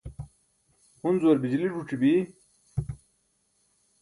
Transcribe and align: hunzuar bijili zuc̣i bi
hunzuar 1.01 1.37
bijili 1.43 1.67
zuc̣i 1.75 1.95
bi 2.01 2.13